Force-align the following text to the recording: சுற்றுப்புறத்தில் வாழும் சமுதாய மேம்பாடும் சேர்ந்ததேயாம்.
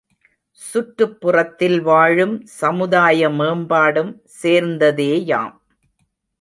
சுற்றுப்புறத்தில் 0.61 1.77
வாழும் 1.81 2.33
சமுதாய 2.59 3.29
மேம்பாடும் 3.29 4.11
சேர்ந்ததேயாம். 4.41 5.55